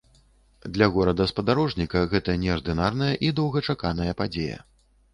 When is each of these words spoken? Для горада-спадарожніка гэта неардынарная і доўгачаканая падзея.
Для 0.77 0.87
горада-спадарожніка 0.95 2.03
гэта 2.15 2.37
неардынарная 2.47 3.13
і 3.29 3.33
доўгачаканая 3.41 4.13
падзея. 4.25 4.63